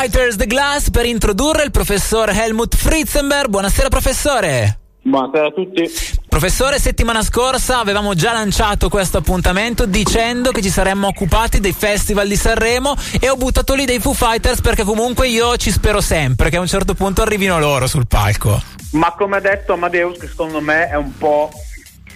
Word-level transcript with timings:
Fighters 0.00 0.36
the 0.36 0.46
Glass 0.46 0.88
per 0.88 1.04
introdurre 1.04 1.62
il 1.62 1.70
professor 1.70 2.30
Helmut 2.30 2.74
Fritzenberg. 2.74 3.50
Buonasera 3.50 3.90
professore. 3.90 4.78
Buonasera 5.02 5.48
a 5.48 5.50
tutti. 5.50 5.82
Professore, 6.26 6.78
settimana 6.78 7.22
scorsa 7.22 7.80
avevamo 7.80 8.14
già 8.14 8.32
lanciato 8.32 8.88
questo 8.88 9.18
appuntamento 9.18 9.84
dicendo 9.84 10.52
che 10.52 10.62
ci 10.62 10.70
saremmo 10.70 11.08
occupati 11.08 11.60
dei 11.60 11.74
festival 11.74 12.28
di 12.28 12.36
Sanremo 12.36 12.94
e 13.20 13.28
ho 13.28 13.36
buttato 13.36 13.74
lì 13.74 13.84
dei 13.84 14.00
Foo 14.00 14.14
Fighters 14.14 14.62
perché 14.62 14.84
comunque 14.84 15.28
io 15.28 15.58
ci 15.58 15.70
spero 15.70 16.00
sempre 16.00 16.48
che 16.48 16.56
a 16.56 16.60
un 16.60 16.66
certo 16.66 16.94
punto 16.94 17.20
arrivino 17.20 17.58
loro 17.58 17.86
sul 17.86 18.06
palco. 18.06 18.58
Ma 18.92 19.12
come 19.12 19.36
ha 19.36 19.40
detto 19.40 19.74
Amadeus, 19.74 20.18
che 20.18 20.28
secondo 20.28 20.62
me 20.62 20.88
è 20.88 20.96
un 20.96 21.14
po' 21.18 21.50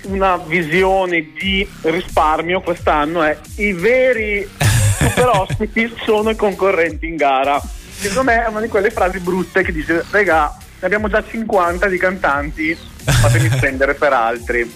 una 0.04 0.38
visione 0.38 1.32
di 1.38 1.68
risparmio 1.82 2.62
quest'anno, 2.62 3.22
è 3.22 3.38
i 3.56 3.74
veri 3.74 4.48
super 5.08 5.28
ospiti 5.28 5.94
sono 6.04 6.30
i 6.30 6.36
concorrenti 6.36 7.06
in 7.06 7.16
gara. 7.16 7.60
Secondo 7.96 8.24
me 8.24 8.44
è 8.44 8.48
una 8.48 8.60
di 8.60 8.68
quelle 8.68 8.90
frasi 8.90 9.18
brutte 9.20 9.62
che 9.62 9.72
dice, 9.72 10.04
regà, 10.10 10.54
ne 10.80 10.86
abbiamo 10.86 11.08
già 11.08 11.22
50 11.24 11.86
di 11.88 11.98
cantanti, 11.98 12.76
fatemi 13.04 13.48
spendere 13.50 13.94
per 13.94 14.12
altri. 14.12 14.70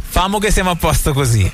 Famo 0.00 0.38
che 0.38 0.50
siamo 0.50 0.70
a 0.70 0.76
posto 0.76 1.12
così. 1.12 1.50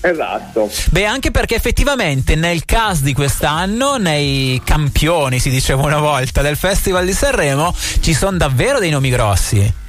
Esatto. 0.00 0.70
Beh, 0.90 1.04
anche 1.04 1.30
perché 1.30 1.54
effettivamente 1.56 2.34
nel 2.36 2.64
cast 2.64 3.02
di 3.02 3.12
quest'anno, 3.12 3.96
nei 3.96 4.60
campioni, 4.64 5.38
si 5.38 5.50
diceva 5.50 5.82
una 5.82 5.98
volta, 5.98 6.42
del 6.42 6.56
Festival 6.56 7.04
di 7.04 7.12
Sanremo, 7.12 7.74
ci 8.00 8.14
sono 8.14 8.36
davvero 8.36 8.78
dei 8.78 8.90
nomi 8.90 9.10
grossi. 9.10 9.84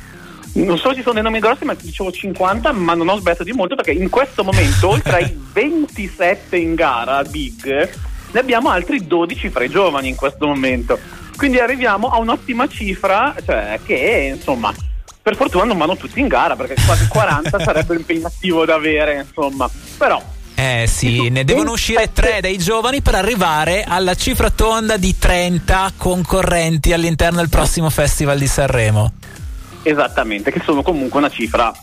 Non 0.63 0.77
solo 0.79 0.95
ci 0.95 1.01
sono 1.01 1.13
dei 1.13 1.23
nomi 1.23 1.39
grossi, 1.39 1.65
ma 1.65 1.75
dicevo 1.75 2.11
50, 2.11 2.71
ma 2.71 2.95
non 2.95 3.09
ho 3.09 3.17
sbagliato 3.17 3.43
di 3.43 3.51
molto 3.51 3.75
perché 3.75 3.91
in 3.91 4.09
questo 4.09 4.43
momento, 4.43 4.89
oltre 4.89 5.15
ai 5.17 5.37
27 5.53 6.57
in 6.57 6.73
gara 6.73 7.21
Big, 7.23 7.89
ne 8.31 8.39
abbiamo 8.39 8.69
altri 8.69 9.05
12 9.05 9.49
fra 9.49 9.63
i 9.63 9.69
giovani 9.69 10.09
in 10.09 10.15
questo 10.15 10.47
momento. 10.47 10.97
Quindi 11.35 11.59
arriviamo 11.59 12.09
a 12.09 12.17
un'ottima 12.17 12.67
cifra, 12.67 13.35
cioè 13.45 13.79
che 13.85 14.33
insomma, 14.35 14.73
per 15.21 15.35
fortuna 15.35 15.65
non 15.65 15.77
vanno 15.77 15.95
tutti 15.95 16.19
in 16.19 16.27
gara 16.27 16.55
perché 16.55 16.75
quasi 16.83 17.07
40 17.07 17.59
sarebbe 17.59 17.95
impegnativo 17.95 18.65
da 18.65 18.75
avere, 18.75 19.25
insomma. 19.27 19.69
Però 19.97 20.35
eh 20.59 20.87
sì, 20.87 21.29
ne 21.29 21.43
devono 21.43 21.73
uscire 21.73 22.11
tre 22.11 22.41
dei 22.41 22.57
giovani 22.57 23.01
per 23.03 23.13
arrivare 23.13 23.83
alla 23.87 24.15
cifra 24.15 24.49
tonda 24.49 24.97
di 24.97 25.15
30 25.15 25.93
concorrenti 25.97 26.93
all'interno 26.93 27.37
del 27.37 27.49
prossimo 27.49 27.91
Festival 27.91 28.39
di 28.39 28.47
Sanremo. 28.47 29.11
Esattamente, 29.89 30.51
che 30.51 30.61
sono 30.65 30.81
comunque 30.81 31.19
una 31.19 31.29
cifra 31.29 31.73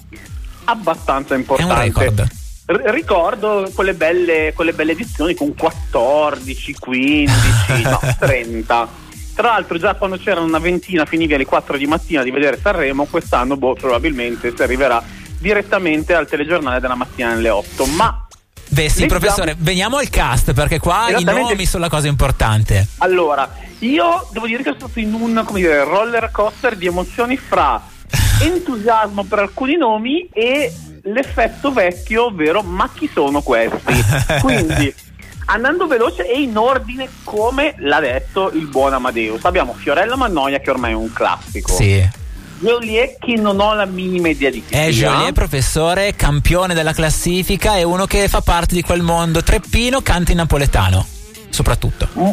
abbastanza 0.65 1.35
importante. 1.35 1.73
È 1.73 1.77
un 1.77 1.83
record. 1.83 2.29
R- 2.67 2.91
ricordo 2.91 3.71
quelle 3.75 3.95
belle, 3.95 4.53
quelle 4.55 4.73
belle 4.73 4.93
edizioni 4.93 5.35
con 5.35 5.55
14, 5.55 6.75
15, 6.75 7.33
no, 7.83 8.01
30. 8.19 8.89
Tra 9.35 9.49
l'altro 9.49 9.79
già 9.79 9.95
quando 9.95 10.17
c'erano 10.17 10.47
una 10.47 10.59
ventina 10.59 11.05
finivi 11.07 11.35
alle 11.35 11.47
4 11.47 11.77
di 11.79 11.87
mattina 11.87 12.23
di 12.23 12.31
vedere 12.31 12.59
Sanremo, 12.61 13.07
quest'anno 13.07 13.57
boh, 13.57 13.75
probabilmente 13.75 14.53
si 14.55 14.63
arriverà 14.63 15.03
direttamente 15.39 16.15
al 16.15 16.29
telegiornale 16.29 16.81
della 16.81 16.95
mattina 16.95 17.33
alle 17.33 17.49
8. 17.49 17.87
Ma 17.87 18.27
Beh 18.69 18.89
sì, 18.89 19.07
professore, 19.07 19.55
veniamo 19.59 19.99
al 19.99 20.09
cast 20.09 20.53
perché 20.53 20.79
qua 20.79 21.09
i 21.17 21.25
nomi 21.25 21.65
sono 21.65 21.85
la 21.85 21.91
cosa 21.91 22.09
importante. 22.09 22.87
Allora, 22.99 23.49
io 23.81 24.27
devo 24.33 24.47
dire 24.47 24.63
che 24.63 24.71
sono 24.77 24.89
stato 24.89 24.99
in 24.99 25.13
un 25.13 25.43
come 25.45 25.61
dire, 25.61 25.85
roller 25.85 26.31
coaster 26.31 26.77
di 26.77 26.87
emozioni 26.87 27.37
fra 27.37 27.93
entusiasmo 28.43 29.25
per 29.25 29.39
alcuni 29.41 29.77
nomi 29.77 30.29
e 30.33 30.73
l'effetto 31.03 31.73
vecchio, 31.73 32.27
ovvero 32.27 32.63
ma 32.63 32.91
chi 32.93 33.09
sono 33.13 33.43
questi? 33.43 34.05
Quindi, 34.41 34.95
andando 35.47 35.87
veloce 35.87 36.27
e 36.31 36.41
in 36.41 36.57
ordine 36.57 37.09
come 37.25 37.75
l'ha 37.79 38.01
detto 38.01 38.51
il 38.53 38.67
buon 38.67 38.95
Amadeus, 38.95 39.45
abbiamo 39.45 39.75
Fiorella 39.75 40.17
Mannoia 40.17 40.59
che 40.61 40.71
ormai 40.71 40.93
è 40.93 40.95
un 40.95 41.13
classico. 41.13 41.73
Sì. 41.73 42.23
Joliet 42.61 43.19
che 43.19 43.35
non 43.35 43.61
ho 43.61 43.75
la 43.75 43.85
minima 43.85 44.29
idea 44.29 44.49
di 44.49 44.65
chi 44.65 44.73
È 44.73 44.91
sia. 44.91 45.11
Joliet, 45.11 45.33
professore, 45.33 46.15
campione 46.15 46.73
della 46.73 46.93
classifica, 46.95 47.77
è 47.77 47.83
uno 47.83 48.07
che 48.07 48.29
fa 48.29 48.41
parte 48.41 48.75
di 48.75 48.83
quel 48.83 49.03
mondo 49.03 49.43
treppino, 49.43 50.01
canta 50.01 50.31
in 50.31 50.39
napoletano, 50.39 51.05
soprattutto. 51.51 52.09
M- 52.15 52.33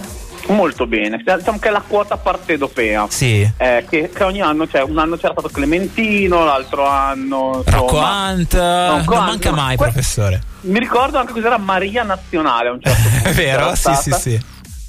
molto 0.51 0.85
bene, 0.87 1.17
diciamo 1.17 1.59
che 1.59 1.67
è 1.69 1.71
la 1.71 1.83
quota 1.85 2.17
partedopea. 2.17 3.07
Sì. 3.09 3.49
Eh, 3.57 3.85
che, 3.89 4.09
che 4.13 4.23
ogni 4.23 4.41
anno 4.41 4.67
c'è, 4.67 4.81
un 4.81 4.97
anno 4.97 5.15
c'era 5.15 5.33
stato 5.33 5.49
Clementino, 5.49 6.43
l'altro 6.45 6.85
anno 6.87 7.63
Rocco 7.65 7.97
Hunt, 7.97 8.53
non 8.53 9.03
manca 9.07 9.49
ma 9.51 9.55
mai, 9.63 9.75
que- 9.77 9.85
professore. 9.87 10.41
Mi 10.61 10.79
ricordo 10.79 11.17
anche 11.17 11.33
cos'era 11.33 11.57
Maria 11.57 12.03
Nazionale 12.03 12.69
a 12.69 12.71
un 12.73 12.81
certo 12.81 13.01
punto. 13.09 13.29
È 13.29 13.33
vero? 13.33 13.75
Sì, 13.75 13.93
sì, 13.95 14.11
sì. 14.11 14.41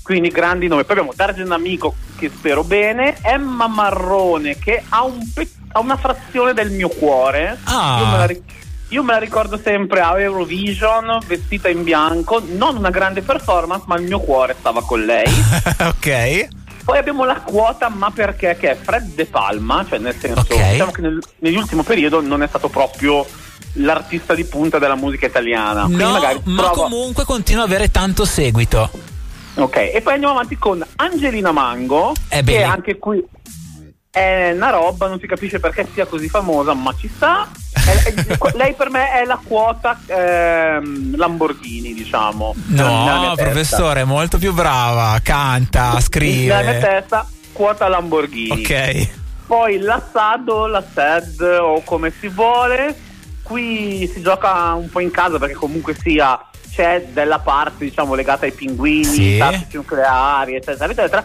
Quindi 0.02 0.28
grandi 0.28 0.66
nomi. 0.68 0.82
Poi 0.82 0.96
abbiamo 0.96 1.12
Dargen 1.14 1.52
Amico 1.52 1.94
che 2.16 2.30
spero 2.34 2.64
bene, 2.64 3.16
Emma 3.22 3.68
Marrone 3.68 4.58
che 4.58 4.82
ha, 4.88 5.04
un 5.04 5.18
pe- 5.32 5.48
ha 5.72 5.80
una 5.80 5.96
frazione 5.96 6.52
del 6.54 6.70
mio 6.70 6.88
cuore. 6.88 7.58
Ah. 7.64 7.98
Io 8.00 8.06
me 8.06 8.16
la 8.16 8.26
ri- 8.26 8.42
io 8.92 9.02
me 9.02 9.14
la 9.14 9.18
ricordo 9.18 9.58
sempre 9.62 10.00
a 10.00 10.20
Eurovision, 10.20 11.18
vestita 11.26 11.68
in 11.70 11.82
bianco, 11.82 12.42
non 12.46 12.76
una 12.76 12.90
grande 12.90 13.22
performance, 13.22 13.84
ma 13.86 13.96
il 13.96 14.02
mio 14.02 14.20
cuore 14.20 14.54
stava 14.58 14.82
con 14.82 15.02
lei. 15.02 15.24
ok. 15.80 16.48
Poi 16.84 16.98
abbiamo 16.98 17.24
la 17.24 17.40
quota, 17.40 17.88
ma 17.88 18.10
perché? 18.10 18.56
Che 18.58 18.72
è 18.72 18.76
Fred 18.76 19.14
De 19.14 19.24
Palma, 19.24 19.84
cioè 19.88 19.98
nel 19.98 20.14
senso, 20.18 20.40
Ok. 20.40 20.70
diciamo 20.72 20.90
che 20.90 21.00
nel- 21.00 21.22
nell'ultimo 21.38 21.82
periodo 21.82 22.20
non 22.20 22.42
è 22.42 22.46
stato 22.48 22.68
proprio 22.68 23.24
l'artista 23.74 24.34
di 24.34 24.44
punta 24.44 24.78
della 24.78 24.96
musica 24.96 25.24
italiana. 25.26 25.86
No, 25.88 26.10
magari 26.10 26.40
ma 26.44 26.62
provo- 26.62 26.82
comunque 26.82 27.24
continua 27.24 27.62
ad 27.64 27.70
avere 27.70 27.90
tanto 27.90 28.26
seguito. 28.26 28.90
Ok, 29.54 29.76
e 29.76 30.00
poi 30.02 30.12
andiamo 30.14 30.34
avanti 30.34 30.58
con 30.58 30.84
Angelina 30.96 31.52
Mango, 31.52 32.12
Eh, 32.28 32.42
che 32.42 32.62
anche 32.62 32.98
qui 32.98 33.24
è 34.10 34.52
una 34.54 34.68
roba, 34.70 35.08
non 35.08 35.18
si 35.18 35.26
capisce 35.26 35.60
perché 35.60 35.86
sia 35.94 36.04
così 36.04 36.28
famosa, 36.28 36.74
ma 36.74 36.94
ci 36.98 37.08
sta. 37.14 37.48
È- 37.84 38.14
è- 38.14 38.38
lei 38.54 38.74
per 38.74 38.90
me 38.90 39.10
è 39.12 39.24
la 39.24 39.38
quota 39.42 39.98
ehm, 40.06 41.16
Lamborghini, 41.16 41.94
diciamo. 41.94 42.54
No, 42.68 43.32
professore, 43.36 44.04
molto 44.04 44.38
più 44.38 44.52
brava, 44.52 45.18
canta, 45.22 45.80
Nella 45.80 45.90
mia 45.92 46.00
scrive. 46.00 46.78
testa, 46.80 47.26
quota 47.52 47.88
Lamborghini. 47.88 48.50
Ok. 48.62 49.08
Poi 49.46 49.78
la 49.80 50.02
SAD 50.12 50.48
o 50.48 50.66
la 50.66 50.82
SED 50.94 51.40
o 51.60 51.82
come 51.84 52.12
si 52.20 52.28
vuole, 52.28 52.96
qui 53.42 54.08
si 54.12 54.22
gioca 54.22 54.72
un 54.74 54.88
po' 54.88 55.00
in 55.00 55.10
casa 55.10 55.38
perché 55.38 55.54
comunque 55.54 55.94
sia 55.94 56.38
c'è 56.72 57.08
della 57.12 57.38
parte 57.40 57.84
diciamo 57.84 58.14
legata 58.14 58.46
ai 58.46 58.52
pinguini, 58.52 59.04
Sì. 59.04 59.36
tattici 59.38 59.76
nucleari, 59.76 60.54
eccetera, 60.54 60.90
eccetera. 60.90 61.24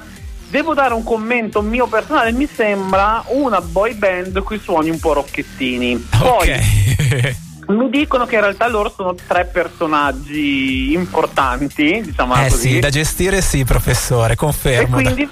Devo 0.50 0.74
dare 0.74 0.94
un 0.94 1.04
commento 1.04 1.62
mio 1.62 1.88
personale, 1.88 2.32
mi 2.32 2.48
sembra 2.52 3.24
una 3.28 3.60
boy 3.62 3.94
band 3.96 4.42
con 4.44 4.56
i 4.56 4.60
suoni 4.60 4.90
un 4.90 5.00
po' 5.00 5.14
rocchettini. 5.14 6.08
Poi 6.18 6.52
Ok. 6.52 7.36
mi 7.76 7.90
dicono 7.90 8.26
che 8.26 8.36
in 8.36 8.42
realtà 8.42 8.68
loro 8.70 8.90
sono 8.96 9.14
tre 9.28 9.44
personaggi 9.46 10.94
importanti, 10.94 12.02
diciamo 12.02 12.34
eh 12.36 12.50
così. 12.50 12.70
sì, 12.74 12.80
da 12.80 12.90
gestire 12.90 13.42
sì, 13.42 13.66
professore, 13.66 14.34
E 14.34 14.36
confermo. 14.38 14.96
quindi, 14.96 15.30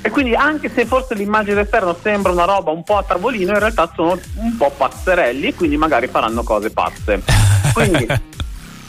e 0.00 0.08
quindi 0.10 0.34
anche 0.34 0.70
se 0.74 0.86
forse 0.86 1.14
l'immagine 1.14 1.56
d'esterno 1.56 1.94
sembra 2.02 2.32
una 2.32 2.44
roba 2.44 2.70
un 2.70 2.82
po' 2.84 2.96
a 2.96 3.02
tavolino, 3.02 3.52
in 3.52 3.58
realtà 3.58 3.92
sono 3.94 4.18
un 4.36 4.56
po' 4.56 4.72
pazzerelli 4.74 5.48
e 5.48 5.54
quindi 5.54 5.76
magari 5.76 6.06
faranno 6.06 6.42
cose 6.42 6.70
pazze. 6.70 7.20
Quindi 7.74 8.06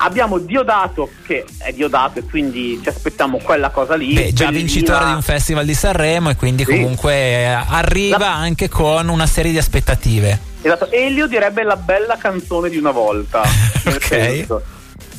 abbiamo 0.01 0.37
Diodato 0.37 1.09
che 1.25 1.45
è 1.57 1.71
Diodato 1.71 2.19
e 2.19 2.23
quindi 2.23 2.79
ci 2.81 2.89
aspettiamo 2.89 3.37
quella 3.37 3.69
cosa 3.69 3.95
lì. 3.95 4.13
Beh, 4.13 4.33
già 4.33 4.49
vincitore 4.51 5.05
di 5.05 5.11
un 5.11 5.21
festival 5.21 5.65
di 5.65 5.73
Sanremo 5.73 6.29
e 6.29 6.35
quindi 6.35 6.63
Sì. 6.65 6.71
comunque 6.71 7.13
eh, 7.13 7.45
arriva 7.45 8.17
La- 8.17 8.35
anche 8.35 8.67
con 8.69 9.07
una 9.07 9.25
serie 9.27 9.51
di 9.51 9.57
aspettative. 9.57 10.47
Esatto, 10.61 10.91
Elio 10.91 11.27
direbbe 11.27 11.63
la 11.63 11.77
bella 11.77 12.17
canzone 12.17 12.69
di 12.69 12.77
una 12.77 12.91
volta. 12.91 13.41
Ok. 13.89 14.03
senso. 14.05 14.61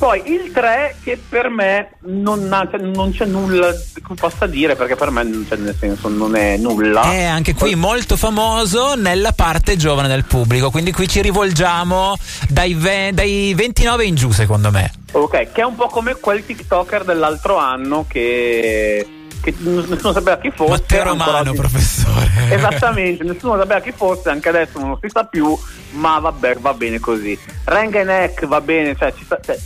Poi 0.00 0.22
il 0.30 0.50
3 0.50 0.96
che 1.04 1.20
per 1.28 1.50
me 1.50 1.90
non, 2.06 2.50
ha- 2.50 2.66
non 2.80 3.12
c'è 3.12 3.26
nulla 3.26 3.70
che 3.70 4.14
possa 4.14 4.46
dire 4.46 4.74
perché 4.74 4.96
per 4.96 5.10
me 5.10 5.44
cioè, 5.46 5.58
nel 5.58 5.76
senso 5.78 6.08
non 6.08 6.34
è 6.36 6.56
nulla. 6.56 7.02
È 7.02 7.22
anche 7.24 7.52
qui 7.52 7.74
molto 7.74 8.16
famoso 8.16 8.94
nella 8.94 9.32
parte 9.32 9.76
giovane 9.76 10.08
del 10.08 10.24
pubblico, 10.24 10.70
quindi 10.70 10.90
qui 10.90 11.06
ci 11.06 11.20
rivolgiamo 11.20 12.16
dai, 12.48 12.72
ve- 12.72 13.10
dai 13.12 13.52
29 13.54 14.06
in 14.06 14.14
giù 14.14 14.30
secondo 14.30 14.70
me. 14.70 14.90
Ok, 15.12 15.52
che 15.52 15.60
è 15.60 15.64
un 15.64 15.74
po' 15.74 15.88
come 15.88 16.14
quel 16.14 16.46
TikToker 16.46 17.04
dell'altro 17.04 17.58
anno 17.58 18.06
che, 18.08 19.06
che 19.42 19.54
nessuno 19.58 20.12
sapeva 20.14 20.38
chi 20.38 20.50
fosse. 20.50 20.70
Matteo 20.70 21.02
Romano, 21.04 21.50
oggi- 21.50 21.58
professore. 21.58 22.30
Esattamente, 22.48 23.22
nessuno 23.22 23.58
sapeva 23.58 23.80
chi 23.80 23.92
fosse, 23.94 24.30
anche 24.30 24.48
adesso 24.48 24.78
non 24.78 24.96
si 24.98 25.10
sa 25.10 25.24
più, 25.24 25.54
ma 25.90 26.18
vabbè, 26.20 26.54
va 26.54 26.72
bene 26.72 26.98
così. 27.00 27.38
Renga 27.64 28.02
Neck 28.02 28.46
va 28.46 28.62
bene, 28.62 28.96
cioè, 28.96 29.12
ci 29.14 29.24
sta- 29.24 29.38
cioè, 29.44 29.58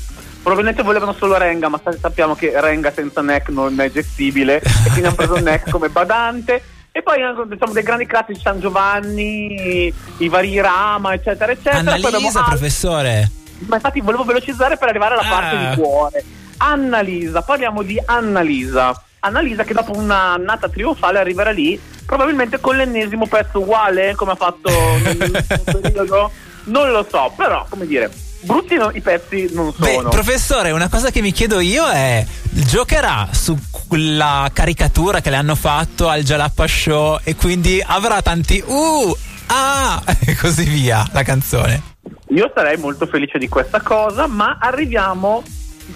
probabilmente 0.44 0.82
volevano 0.84 1.14
solo 1.14 1.36
Renga, 1.38 1.68
ma 1.68 1.80
sa- 1.82 1.96
sappiamo 1.98 2.36
che 2.36 2.52
Renga 2.60 2.92
senza 2.92 3.22
Neck 3.22 3.48
non 3.48 3.80
è 3.80 3.90
gestibile, 3.90 4.60
e 4.60 4.70
quindi 4.90 5.06
hanno 5.06 5.14
preso 5.14 5.34
Neck 5.40 5.70
come 5.70 5.88
badante. 5.88 6.62
E 6.92 7.02
poi 7.02 7.16
diciamo 7.48 7.72
dei 7.72 7.82
grandi 7.82 8.06
classici 8.06 8.40
San 8.40 8.60
Giovanni, 8.60 9.92
i 10.18 10.28
vari 10.28 10.60
Rama, 10.60 11.12
eccetera, 11.14 11.50
eccetera. 11.50 11.80
Poi 11.96 12.04
Annalisa, 12.04 12.38
altri- 12.40 12.56
professore. 12.56 13.30
ma 13.66 13.74
infatti 13.76 14.00
volevo 14.00 14.22
velocizzare 14.22 14.76
per 14.76 14.90
arrivare 14.90 15.14
alla 15.14 15.22
Ah. 15.26 15.28
parte 15.40 15.56
di 15.56 15.82
cuore. 15.82 16.24
Annalisa, 16.58 17.42
parliamo 17.42 17.82
di 17.82 18.00
Annalisa. 18.04 19.02
Annalisa 19.20 19.64
che 19.64 19.72
dopo 19.72 19.96
un'annata 19.96 20.68
trionfale 20.68 21.18
arriverà 21.18 21.50
lì 21.50 21.80
probabilmente 22.06 22.60
con 22.60 22.76
l'ennesimo 22.76 23.26
pezzo 23.26 23.60
uguale 23.60 24.14
come 24.14 24.32
ha 24.32 24.36
fatto 24.36 24.68
nel 25.02 25.44
periodo. 25.64 26.30
Non 26.64 26.90
lo 26.92 27.04
so, 27.10 27.32
però 27.34 27.66
come 27.68 27.86
dire, 27.86 28.10
brutti 28.44 28.74
no, 28.76 28.90
i 28.92 29.00
pezzi 29.00 29.48
non 29.52 29.72
sono. 29.72 30.02
Beh, 30.02 30.08
professore, 30.08 30.70
una 30.70 30.88
cosa 30.88 31.10
che 31.10 31.20
mi 31.20 31.32
chiedo 31.32 31.60
io 31.60 31.88
è: 31.88 32.24
giocherà 32.50 33.28
su 33.32 33.56
quella 33.88 34.48
caricatura 34.52 35.20
che 35.20 35.30
le 35.30 35.36
hanno 35.36 35.54
fatto 35.54 36.08
al 36.08 36.22
Jalappa 36.22 36.66
Show 36.66 37.18
e 37.22 37.34
quindi 37.34 37.82
avrà 37.84 38.22
tanti 38.22 38.62
uh, 38.64 39.16
ah 39.46 40.02
e 40.24 40.36
così 40.36 40.64
via 40.64 41.06
la 41.12 41.22
canzone? 41.22 41.82
Io 42.28 42.50
sarei 42.54 42.76
molto 42.78 43.06
felice 43.06 43.38
di 43.38 43.48
questa 43.48 43.80
cosa, 43.80 44.26
ma 44.26 44.58
arriviamo. 44.60 45.42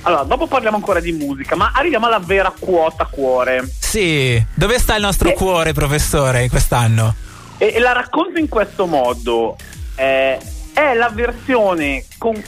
Allora, 0.02 0.22
dopo 0.22 0.46
parliamo 0.46 0.76
ancora 0.76 1.00
di 1.00 1.12
musica, 1.12 1.56
ma 1.56 1.72
arriviamo 1.74 2.06
alla 2.06 2.18
vera 2.18 2.52
quota 2.56 3.06
cuore. 3.06 3.68
Sì, 3.78 4.40
dove 4.54 4.78
sta 4.78 4.94
il 4.94 5.02
nostro 5.02 5.30
Eh. 5.30 5.32
cuore, 5.32 5.72
professore, 5.72 6.48
quest'anno? 6.48 7.14
E, 7.56 7.72
e 7.74 7.78
la 7.80 7.92
racconto 7.92 8.38
in 8.38 8.48
questo 8.48 8.86
modo. 8.86 9.56
Eh, 9.96 10.38
è 10.78 10.94
la 10.94 11.08
versione 11.08 12.04
con 12.18 12.40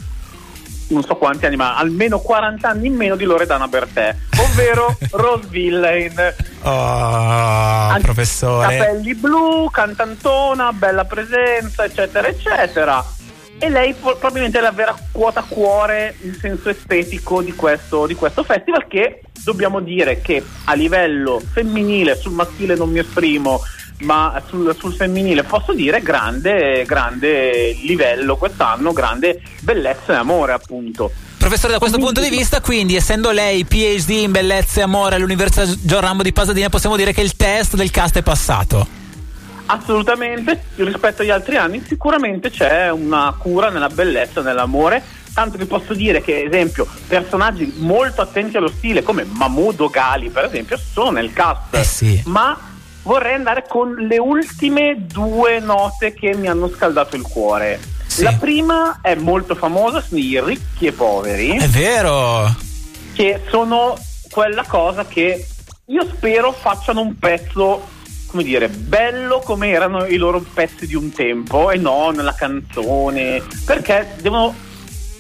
non 0.91 1.05
so 1.05 1.15
quanti 1.17 1.47
anni, 1.47 1.55
ma 1.55 1.77
almeno 1.77 2.19
40 2.19 2.69
anni 2.69 2.89
in 2.89 2.95
meno 2.95 3.15
di 3.15 3.25
Loredana 3.25 3.69
Bertè, 3.69 4.15
ovvero 4.39 4.97
Rose 5.13 5.47
Villain. 5.49 6.15
Oh, 6.63 6.69
Anche 6.69 8.01
professore. 8.03 8.77
Capelli 8.77 9.15
blu, 9.15 9.69
cantantona, 9.71 10.73
bella 10.73 11.05
presenza, 11.05 11.85
eccetera, 11.85 12.27
eccetera. 12.27 13.05
E 13.59 13.69
lei 13.69 13.95
probabilmente 13.95 14.59
è 14.59 14.63
la 14.63 14.73
vera 14.73 14.97
quota 15.13 15.45
cuore 15.47 16.17
in 16.23 16.35
senso 16.35 16.71
estetico 16.71 17.43
di 17.43 17.53
questo, 17.53 18.07
di 18.07 18.15
questo 18.15 18.43
festival 18.43 18.87
che 18.89 19.23
dobbiamo 19.45 19.81
dire 19.81 20.21
che 20.21 20.43
a 20.65 20.75
livello 20.75 21.41
femminile, 21.53 22.17
sul 22.17 22.33
maschile 22.33 22.75
non 22.75 22.91
mi 22.91 22.99
esprimo, 22.99 23.61
ma 24.01 24.41
sul, 24.47 24.75
sul 24.79 24.95
femminile 24.95 25.43
posso 25.43 25.73
dire 25.73 26.01
grande, 26.01 26.85
grande 26.87 27.77
livello 27.83 28.37
quest'anno, 28.37 28.93
grande 28.93 29.41
bellezza 29.61 30.13
e 30.13 30.17
amore 30.17 30.53
appunto. 30.53 31.11
Professore, 31.39 31.73
da 31.73 31.79
questo 31.79 31.99
punto 31.99 32.21
di 32.21 32.29
vista, 32.29 32.61
quindi, 32.61 32.97
essendo 32.97 33.31
lei 33.31 33.65
PhD 33.65 34.11
in 34.11 34.31
bellezza 34.31 34.81
e 34.81 34.83
amore 34.83 35.15
all'Università 35.15 35.65
Gian 35.83 36.01
Rambo 36.03 36.23
di 36.23 36.33
Pasadena, 36.35 36.69
possiamo 36.69 36.97
dire 36.97 37.15
che 37.15 37.23
il 37.23 37.35
test 37.35 37.77
del 37.77 37.91
cast 37.91 38.19
è 38.19 38.23
passato. 38.23 38.87
Assolutamente, 39.65 40.65
rispetto 40.77 41.23
agli 41.23 41.31
altri 41.31 41.57
anni 41.57 41.83
sicuramente 41.87 42.51
c'è 42.51 42.91
una 42.91 43.35
cura 43.39 43.71
nella 43.71 43.89
bellezza, 43.89 44.43
nell'amore, 44.43 45.03
tanto 45.33 45.57
che 45.57 45.65
posso 45.65 45.95
dire 45.95 46.21
che, 46.21 46.43
esempio, 46.43 46.87
personaggi 47.07 47.73
molto 47.79 48.21
attenti 48.21 48.59
allo 48.59 48.69
stile 48.69 49.03
come 49.03 49.25
Mahmoud 49.25 49.89
Gali, 49.91 50.29
per 50.29 50.45
esempio, 50.45 50.77
sono 50.77 51.13
nel 51.13 51.33
cast, 51.33 51.75
Eh 51.75 51.85
sì. 51.85 52.21
ma 52.27 52.70
vorrei 53.03 53.35
andare 53.35 53.65
con 53.69 53.95
le 53.95 54.19
ultime 54.19 55.07
due 55.07 55.59
note 55.61 56.13
che 56.15 56.35
mi 56.35 56.49
hanno 56.49 56.69
scaldato 56.69 57.17
il 57.17 57.23
cuore. 57.23 57.81
Sì. 58.07 58.23
La 58.25 58.33
prima 58.33 58.99
è 59.03 59.15
molto 59.15 59.55
famosa, 59.55 60.01
sono 60.01 60.21
i 60.21 60.41
ricchi 60.45 60.87
e 60.87 60.93
poveri 60.93 61.57
È 61.57 61.69
vero. 61.69 62.53
che 63.15 63.41
sono 63.51 63.97
quella 64.31 64.65
cosa 64.67 65.07
che 65.07 65.47
io 65.87 66.07
spero 66.07 66.53
facciano 66.53 67.01
un 67.01 67.17
pezzo, 67.19 67.87
come 68.27 68.43
dire, 68.43 68.69
bello 68.69 69.41
come 69.45 69.69
erano 69.71 70.07
i 70.07 70.17
loro 70.17 70.41
pezzi 70.53 70.87
di 70.87 70.95
un 70.95 71.13
tempo 71.13 71.71
e 71.71 71.77
non 71.79 72.15
la 72.17 72.35
canzone, 72.35 73.43
perché 73.65 74.15
devono 74.21 74.55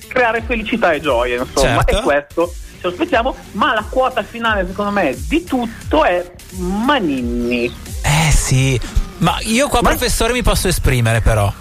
creare 0.08 0.42
felicità 0.42 0.92
e 0.92 1.00
gioia, 1.00 1.40
insomma, 1.40 1.82
Certo. 1.84 1.98
e 1.98 2.02
questo 2.02 2.54
lo 2.82 2.88
aspettiamo, 2.88 3.36
ma 3.52 3.74
la 3.74 3.84
quota 3.88 4.22
finale 4.22 4.66
secondo 4.66 4.90
me 4.90 5.16
di 5.28 5.44
tutto 5.44 6.04
è 6.04 6.28
Maninni. 6.52 7.72
Eh 8.02 8.30
sì. 8.32 8.80
Ma 9.18 9.38
io 9.42 9.68
qua, 9.68 9.80
Ma- 9.82 9.90
professore, 9.90 10.32
mi 10.32 10.42
posso 10.42 10.68
esprimere 10.68 11.20
però. 11.20 11.52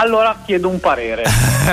Allora 0.00 0.42
chiedo 0.44 0.68
un 0.68 0.78
parere. 0.78 1.24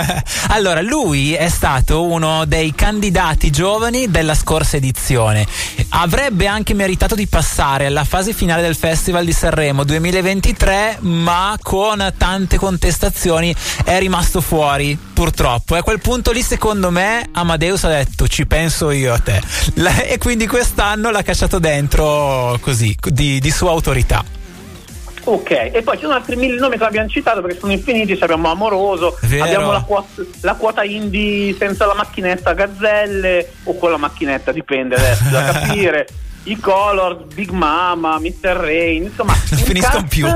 allora, 0.49 0.81
lui 0.81 1.33
è 1.33 1.47
stato 1.47 2.05
uno 2.05 2.45
dei 2.45 2.73
candidati 2.73 3.51
giovani 3.51 4.09
della 4.09 4.33
scorsa 4.33 4.77
edizione. 4.77 5.45
Avrebbe 5.89 6.47
anche 6.47 6.73
meritato 6.73 7.13
di 7.13 7.27
passare 7.27 7.85
alla 7.85 8.03
fase 8.03 8.33
finale 8.33 8.63
del 8.63 8.75
Festival 8.75 9.25
di 9.25 9.31
Sanremo 9.31 9.83
2023, 9.83 10.97
ma 11.01 11.55
con 11.61 12.13
tante 12.17 12.57
contestazioni 12.57 13.55
è 13.83 13.99
rimasto 13.99 14.41
fuori, 14.41 14.97
purtroppo. 14.97 15.75
E 15.75 15.79
a 15.79 15.83
quel 15.83 15.99
punto 15.99 16.31
lì, 16.31 16.41
secondo 16.41 16.89
me, 16.89 17.29
Amadeus 17.31 17.83
ha 17.83 17.89
detto 17.89 18.27
ci 18.27 18.47
penso 18.47 18.89
io 18.89 19.13
a 19.13 19.19
te. 19.19 19.39
E 20.15 20.17
quindi 20.17 20.47
quest'anno 20.47 21.11
l'ha 21.11 21.21
cacciato 21.21 21.59
dentro 21.59 22.57
così, 22.61 22.95
di, 23.11 23.39
di 23.39 23.51
sua 23.51 23.69
autorità. 23.69 24.34
Ok, 25.27 25.49
e 25.73 25.81
poi 25.83 25.95
ci 25.95 26.03
sono 26.03 26.13
altri 26.13 26.35
mille 26.35 26.59
nomi 26.59 26.77
che 26.77 26.83
abbiamo 26.83 27.07
citato 27.09 27.41
perché 27.41 27.57
sono 27.59 27.71
infiniti, 27.71 28.15
abbiamo 28.19 28.49
Amoroso, 28.51 29.17
Vero. 29.23 29.43
abbiamo 29.43 29.71
la 29.71 29.81
quota, 29.81 30.21
la 30.41 30.53
quota 30.53 30.83
indie 30.83 31.55
senza 31.57 31.87
la 31.87 31.95
macchinetta 31.95 32.53
Gazzelle 32.53 33.53
o 33.63 33.75
con 33.77 33.89
la 33.89 33.97
macchinetta, 33.97 34.51
dipende 34.51 34.95
adesso 34.95 35.23
da 35.31 35.43
capire, 35.51 36.07
i 36.43 36.59
Colors, 36.59 37.33
Big 37.33 37.49
Mama, 37.49 38.19
Mr. 38.19 38.49
Rain, 38.55 39.03
insomma, 39.03 39.33
Non 39.33 39.41
un 39.59 39.65
finiscono 39.65 40.05
più. 40.07 40.27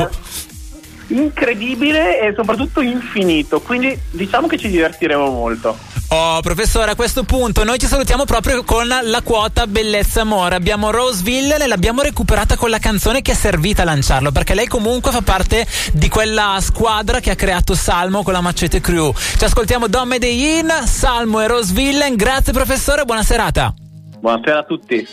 incredibile 1.09 2.19
e 2.21 2.33
soprattutto 2.35 2.81
infinito, 2.81 3.61
quindi 3.61 3.97
diciamo 4.11 4.47
che 4.47 4.57
ci 4.57 4.69
divertiremo 4.69 5.29
molto. 5.29 5.77
Oh, 6.11 6.39
professore, 6.41 6.89
a 6.89 6.95
questo 6.95 7.23
punto 7.23 7.63
noi 7.63 7.77
ci 7.77 7.85
salutiamo 7.85 8.25
proprio 8.25 8.63
con 8.63 8.87
la 8.87 9.21
quota 9.21 9.67
Bellezza 9.67 10.21
Amore. 10.21 10.55
Abbiamo 10.55 10.89
Roseville 10.89 11.57
e 11.57 11.67
l'abbiamo 11.67 12.01
recuperata 12.01 12.55
con 12.55 12.71
la 12.71 12.79
canzone 12.79 13.21
che 13.21 13.33
è 13.33 13.35
servita 13.35 13.83
a 13.83 13.85
lanciarlo, 13.85 14.31
perché 14.31 14.55
lei 14.55 14.65
comunque 14.65 15.11
fa 15.11 15.21
parte 15.21 15.67
di 15.93 16.09
quella 16.09 16.57
squadra 16.61 17.19
che 17.19 17.29
ha 17.29 17.35
creato 17.35 17.75
Salmo 17.75 18.23
con 18.23 18.33
la 18.33 18.41
Macete 18.41 18.81
Crew. 18.81 19.13
Ci 19.13 19.43
ascoltiamo 19.43 19.85
Don 19.87 20.07
Medellin, 20.07 20.67
Salmo 20.85 21.41
e 21.41 21.47
Roseville. 21.47 22.15
Grazie 22.15 22.53
professore, 22.53 23.05
buona 23.05 23.21
serata. 23.21 23.71
Buonasera 24.19 24.57
a 24.57 24.63
tutti. 24.63 25.07